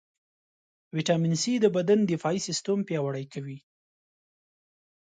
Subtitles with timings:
[0.93, 3.57] ويټامين C د بدن دفاعي سیستم پیاوړئ کوي.